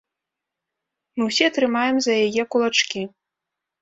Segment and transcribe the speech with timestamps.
[1.19, 3.01] Мы ўсе трымаем за яе кулачкі!